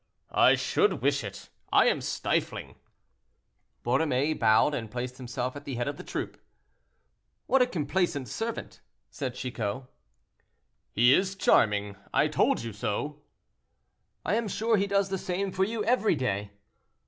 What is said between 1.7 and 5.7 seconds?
I am stifling." Borromée bowed and placed himself at